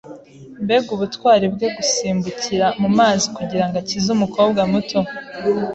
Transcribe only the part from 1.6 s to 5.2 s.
gusimbukira mumazi kugirango akize umukobwa muto!